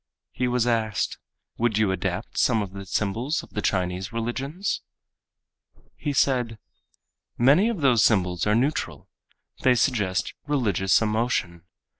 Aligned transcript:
He 0.31 0.47
was 0.47 0.65
asked, 0.65 1.19
"Would 1.59 1.77
you 1.77 1.91
adapt 1.91 2.35
some 2.39 2.63
of 2.63 2.73
the 2.73 2.87
symbols 2.87 3.43
of 3.43 3.51
the 3.51 3.61
Chinese 3.61 4.11
religions?" 4.11 4.81
He 5.95 6.11
said, 6.11 6.57
"Many 7.37 7.69
of 7.69 7.81
those 7.81 8.03
symbols 8.03 8.47
are 8.47 8.55
neutral. 8.55 9.11
They 9.61 9.75
suggest 9.75 10.33
religious 10.47 11.03
emotion. 11.03 11.65